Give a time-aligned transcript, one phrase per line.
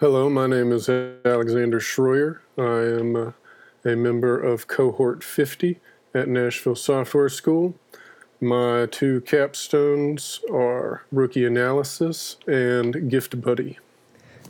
[0.00, 2.38] Hello, my name is Alexander Schroyer.
[2.56, 3.32] I am uh,
[3.84, 5.80] a member of Cohort 50
[6.14, 7.74] at Nashville Software School.
[8.40, 13.80] My two capstones are Rookie Analysis and Gift Buddy.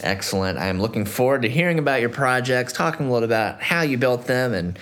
[0.00, 0.60] Excellent.
[0.60, 4.28] I'm looking forward to hearing about your projects, talking a little about how you built
[4.28, 4.78] them, and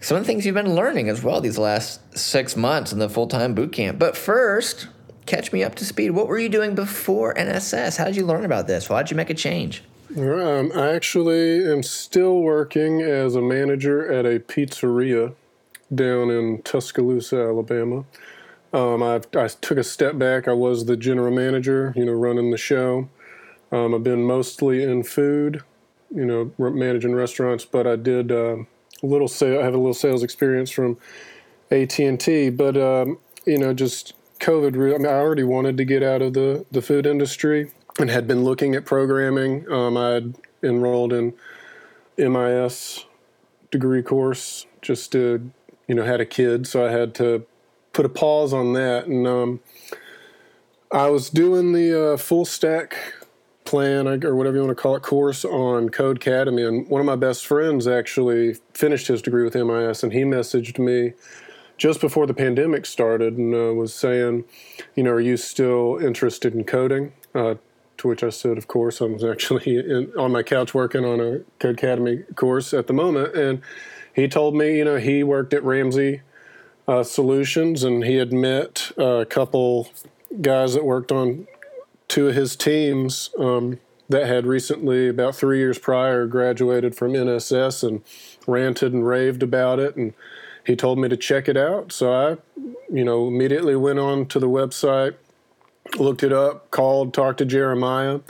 [0.00, 3.08] some of the things you've been learning as well these last six months in the
[3.08, 3.98] full time boot camp.
[3.98, 4.86] But first,
[5.26, 6.12] catch me up to speed.
[6.12, 7.96] What were you doing before NSS?
[7.96, 8.88] How did you learn about this?
[8.88, 9.82] Why did you make a change?
[10.16, 15.34] Um, I actually am still working as a manager at a pizzeria
[15.92, 18.04] down in Tuscaloosa, Alabama.
[18.72, 20.46] Um, I, took a step back.
[20.46, 23.08] I was the general manager, you know, running the show.
[23.72, 25.64] Um, I've been mostly in food,
[26.14, 28.58] you know, managing restaurants, but I did uh,
[29.02, 29.58] a little sale.
[29.58, 30.96] I have a little sales experience from
[31.72, 34.74] AT and T, but um, you know, just COVID.
[34.94, 38.26] I mean, I already wanted to get out of the the food industry and had
[38.26, 39.70] been looking at programming.
[39.70, 41.34] Um, I had enrolled in
[42.18, 43.04] MIS
[43.70, 45.50] degree course just to,
[45.88, 47.44] you know, had a kid, so I had to
[47.92, 49.06] put a pause on that.
[49.06, 49.60] And um,
[50.92, 53.14] I was doing the uh, full stack
[53.64, 57.16] plan or whatever you want to call it course on Codecademy, and one of my
[57.16, 61.14] best friends actually finished his degree with MIS, and he messaged me
[61.76, 64.44] just before the pandemic started and uh, was saying,
[64.94, 67.12] you know, are you still interested in coding?
[67.34, 67.54] Uh,
[67.98, 71.40] to which I said, of course, I'm actually in, on my couch working on a
[71.60, 73.34] Codecademy course at the moment.
[73.34, 73.62] And
[74.14, 76.22] he told me, you know, he worked at Ramsey
[76.86, 79.88] uh, Solutions and he had met a couple
[80.40, 81.46] guys that worked on
[82.08, 87.86] two of his teams um, that had recently, about three years prior, graduated from NSS
[87.86, 88.02] and
[88.46, 89.96] ranted and raved about it.
[89.96, 90.12] And
[90.66, 91.90] he told me to check it out.
[91.92, 92.36] So I,
[92.92, 95.14] you know, immediately went on to the website
[95.96, 98.20] looked it up, called, talked to Jeremiah,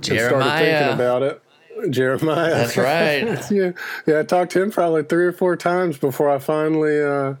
[0.00, 0.28] Jeremiah.
[0.28, 1.42] started thinking about it.
[1.90, 2.50] Jeremiah.
[2.50, 3.50] That's right.
[3.50, 3.72] yeah,
[4.06, 4.20] yeah.
[4.20, 7.34] I talked to him probably three or four times before I finally, uh,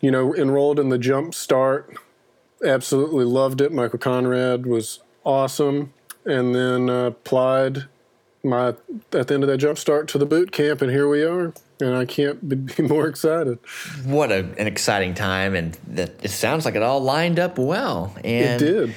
[0.00, 1.94] you know, enrolled in the Jump Start.
[2.64, 3.72] Absolutely loved it.
[3.72, 5.92] Michael Conrad was awesome,
[6.24, 7.84] and then uh, applied
[8.44, 8.68] my
[9.12, 11.54] at the end of that Jump Start to the boot camp, and here we are
[11.80, 13.58] and I can't be more excited.
[14.04, 18.14] What a, an exciting time, and that it sounds like it all lined up well.
[18.24, 18.94] And it did.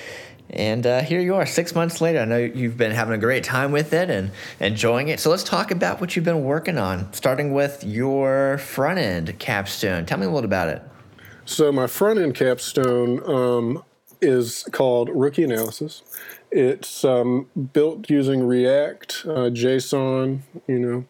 [0.50, 2.19] And uh, here you are, six months later.
[2.19, 5.22] I know you've been having a great time with it and enjoying it.
[5.22, 10.06] So let's talk about what you've been working on, starting with your front end capstone.
[10.06, 10.81] Tell me a little about it.
[11.46, 13.84] So my front end capstone um,
[14.22, 16.03] is called Rookie Analysis.
[16.52, 21.06] It's um, built using React, uh, JSON, you know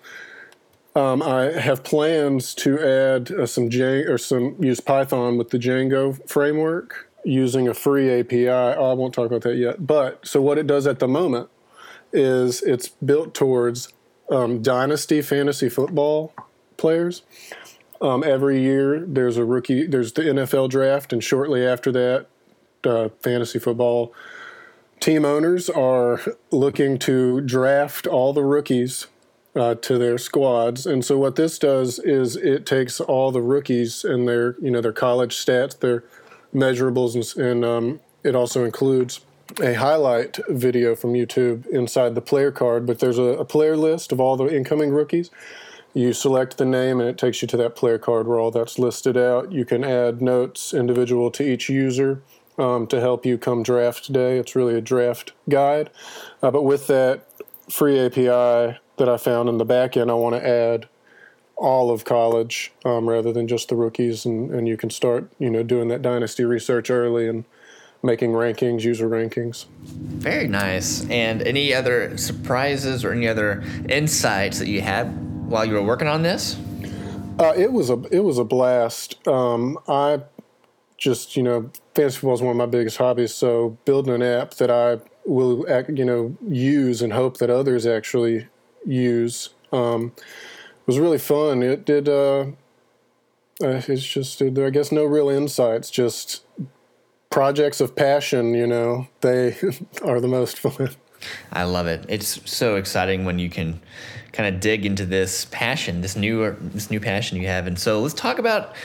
[0.95, 6.27] um, I have plans to add uh, some or some use Python with the Django
[6.29, 8.49] framework using a free API.
[8.49, 9.85] Oh, I won't talk about that yet.
[9.85, 11.49] But so what it does at the moment
[12.11, 13.93] is it's built towards
[14.29, 16.33] um, dynasty fantasy football
[16.75, 17.21] players.
[18.01, 19.85] Um, every year there's a rookie.
[19.85, 22.25] There's the NFL draft, and shortly after that,
[22.83, 24.13] uh, fantasy football
[24.99, 26.19] team owners are
[26.51, 29.07] looking to draft all the rookies
[29.55, 30.85] uh, to their squads.
[30.85, 34.81] And so what this does is it takes all the rookies and their you know
[34.81, 36.03] their college stats, their
[36.53, 39.21] measurables, and, and um, it also includes
[39.61, 42.85] a highlight video from YouTube inside the player card.
[42.85, 45.29] But there's a, a player list of all the incoming rookies.
[45.93, 48.79] You select the name and it takes you to that player card where all that's
[48.79, 49.51] listed out.
[49.51, 52.21] You can add notes individual to each user.
[52.57, 54.37] Um, to help you come draft day.
[54.37, 55.89] It's really a draft guide.
[56.43, 57.25] Uh, but with that
[57.71, 60.87] free API, that I found in the back end, I want to add
[61.55, 65.49] all of college um, rather than just the rookies, and, and you can start you
[65.49, 67.45] know doing that dynasty research early and
[68.03, 69.65] making rankings, user rankings.
[69.83, 71.07] Very nice.
[71.09, 75.05] And any other surprises or any other insights that you had
[75.47, 76.57] while you were working on this?
[77.39, 79.25] Uh, it was a it was a blast.
[79.27, 80.21] Um, I
[80.97, 84.55] just you know fantasy football is one of my biggest hobbies, so building an app
[84.55, 88.47] that I will you know use and hope that others actually
[88.85, 89.49] use.
[89.71, 90.13] Um,
[90.85, 91.63] was really fun.
[91.63, 92.09] It did.
[92.09, 92.47] Uh,
[93.63, 95.89] uh it's just, I guess, no real insights.
[95.89, 96.43] Just
[97.29, 98.53] projects of passion.
[98.53, 99.57] You know, they
[100.03, 100.89] are the most fun.
[101.51, 102.05] I love it.
[102.09, 103.79] It's so exciting when you can
[104.31, 107.67] kind of dig into this passion, this new this new passion you have.
[107.67, 108.75] And so let's talk about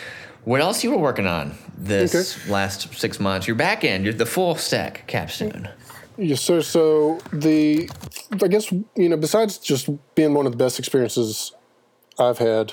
[0.44, 2.52] what else you were working on this okay.
[2.52, 3.46] last six months.
[3.46, 5.68] Your back end, you're the full stack capstone.
[6.18, 6.62] Yes, sir.
[6.62, 7.90] So the,
[8.42, 11.52] I guess you know, besides just being one of the best experiences
[12.18, 12.72] I've had,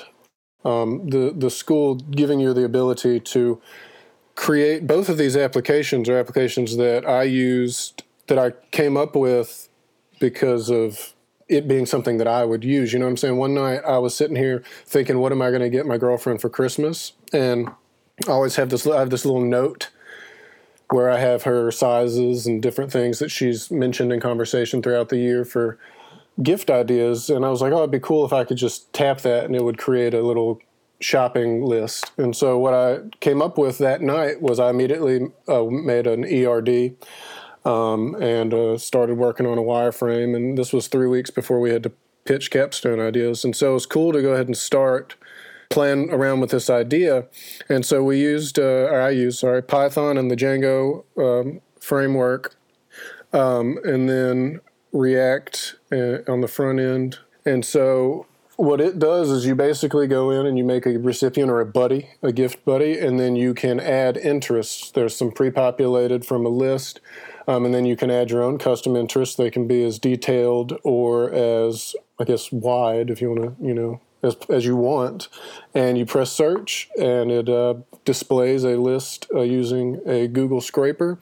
[0.64, 3.60] um, the the school giving you the ability to
[4.34, 9.68] create both of these applications are applications that I used that I came up with
[10.20, 11.14] because of
[11.48, 12.92] it being something that I would use.
[12.92, 13.36] You know what I'm saying?
[13.36, 16.40] One night I was sitting here thinking, what am I going to get my girlfriend
[16.40, 17.12] for Christmas?
[17.32, 17.68] And
[18.26, 18.86] I always have this.
[18.86, 19.90] I have this little note
[20.90, 25.16] where I have her sizes and different things that she's mentioned in conversation throughout the
[25.16, 25.78] year for
[26.42, 27.30] gift ideas.
[27.30, 29.56] And I was like, oh, it'd be cool if I could just tap that and
[29.56, 30.60] it would create a little
[31.00, 32.12] shopping list.
[32.16, 36.24] And so what I came up with that night was I immediately uh, made an
[36.24, 36.96] ERD
[37.64, 40.34] um, and uh, started working on a wireframe.
[40.36, 41.92] And this was three weeks before we had to
[42.24, 43.44] pitch capstone ideas.
[43.44, 45.16] And so it was cool to go ahead and start
[45.74, 47.26] playing around with this idea.
[47.68, 52.56] And so we used, uh, or I used, sorry, Python and the Django um, framework,
[53.32, 54.60] um, and then
[54.92, 57.18] React uh, on the front end.
[57.44, 58.26] And so
[58.56, 61.66] what it does is you basically go in and you make a recipient or a
[61.66, 64.92] buddy, a gift buddy, and then you can add interests.
[64.92, 67.00] There's some pre-populated from a list,
[67.48, 69.34] um, and then you can add your own custom interests.
[69.34, 73.74] They can be as detailed or as I guess wide, if you want to, you
[73.74, 75.28] know, as as you want.
[75.74, 77.74] And you press search, and it uh,
[78.04, 81.18] displays a list uh, using a Google scraper.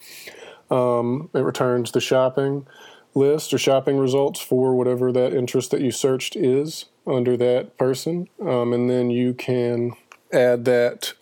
[0.70, 2.66] Um, it returns the shopping
[3.14, 8.28] list or shopping results for whatever that interest that you searched is under that person.
[8.40, 9.92] Um, and then you can
[10.32, 11.12] add that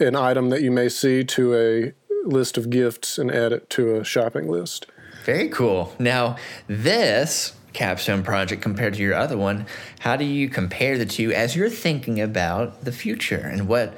[0.00, 1.92] an item that you may see to a
[2.24, 4.86] list of gifts and add it to a shopping list.
[5.24, 5.94] Very cool.
[5.98, 6.36] Now,
[6.66, 9.66] this capstone project compared to your other one,
[10.00, 13.96] how do you compare the two as you're thinking about the future and what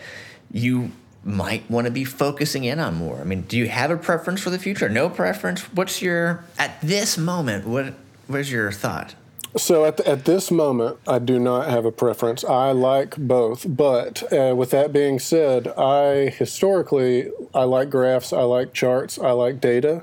[0.51, 0.91] you
[1.25, 3.21] might want to be focusing in on more?
[3.21, 4.89] I mean, do you have a preference for the future?
[4.89, 5.63] No preference?
[5.73, 7.67] What's your at this moment?
[7.67, 7.95] What
[8.27, 9.15] where's your thought?
[9.57, 12.43] So at, at this moment, I do not have a preference.
[12.43, 18.43] I like both, but uh, with that being said, I historically I like graphs, I
[18.43, 20.03] like charts, I like data,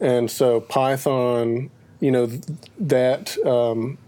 [0.00, 1.70] and so Python,
[2.00, 2.26] you know,
[2.78, 3.98] that um,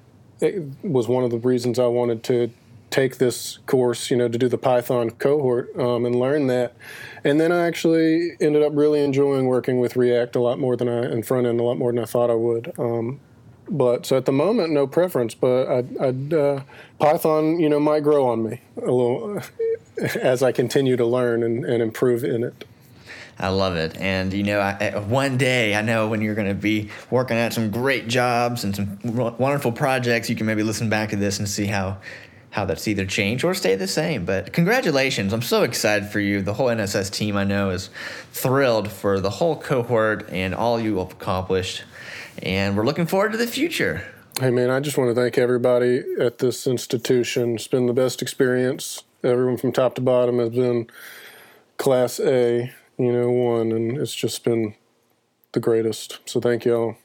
[0.83, 2.51] was one of the reasons I wanted to
[2.91, 6.75] take this course, you know, to do the Python cohort um, and learn that.
[7.23, 10.89] And then I actually ended up really enjoying working with React a lot more than
[10.89, 12.73] I and front end a lot more than I thought I would.
[12.79, 13.21] Um,
[13.69, 15.35] but so at the moment, no preference.
[15.35, 16.61] But I'd, I'd uh,
[16.99, 19.41] Python, you know, might grow on me a little
[20.21, 22.65] as I continue to learn and, and improve in it.
[23.41, 23.97] I love it.
[23.97, 27.55] And, you know, I, one day I know when you're going to be working at
[27.55, 31.49] some great jobs and some wonderful projects, you can maybe listen back to this and
[31.49, 31.99] see how
[32.51, 34.25] how that's either changed or stay the same.
[34.25, 35.33] But congratulations.
[35.33, 36.43] I'm so excited for you.
[36.43, 37.91] The whole NSS team I know is
[38.33, 41.85] thrilled for the whole cohort and all you have accomplished.
[42.43, 44.05] And we're looking forward to the future.
[44.41, 47.55] Hey, man, I just want to thank everybody at this institution.
[47.55, 49.05] It's been the best experience.
[49.23, 50.89] Everyone from top to bottom has been
[51.77, 54.75] class A, you know, one, and it's just been
[55.53, 56.19] the greatest.
[56.27, 56.97] So thank y'all.